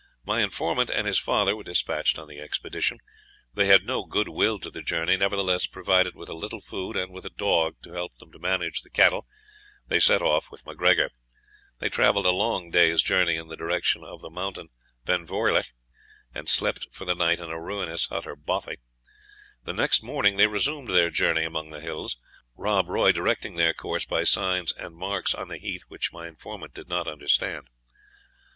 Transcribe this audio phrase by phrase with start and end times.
[0.25, 3.01] My informant and his father were despatched on the expedition.
[3.53, 7.13] They had no good will to the journey; nevertheless, provided with a little food, and
[7.13, 9.27] with a dog to help them to manage the cattle,
[9.87, 11.11] they set off with MacGregor.
[11.77, 14.69] They travelled a long day's journey in the direction of the mountain
[15.05, 15.67] Benvoirlich,
[16.33, 18.77] and slept for the night in a ruinous hut or bothy.
[19.65, 22.17] The next morning they resumed their journey among the hills,
[22.55, 26.73] Rob Roy directing their course by signs and marks on the heath which my informant
[26.73, 27.67] did not understand.